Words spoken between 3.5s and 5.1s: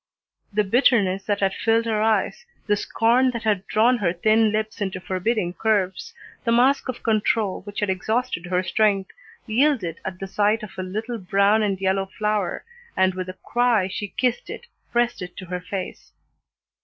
drawn her thin lips into